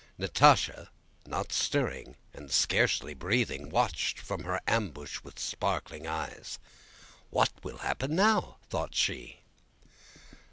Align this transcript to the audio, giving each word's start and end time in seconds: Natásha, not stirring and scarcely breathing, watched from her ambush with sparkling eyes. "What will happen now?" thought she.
Natásha, 0.19 0.87
not 1.27 1.51
stirring 1.53 2.15
and 2.33 2.49
scarcely 2.51 3.13
breathing, 3.13 3.69
watched 3.69 4.17
from 4.19 4.45
her 4.45 4.59
ambush 4.65 5.19
with 5.21 5.37
sparkling 5.37 6.07
eyes. 6.07 6.57
"What 7.29 7.51
will 7.61 7.77
happen 7.77 8.15
now?" 8.15 8.57
thought 8.67 8.95
she. 8.95 9.41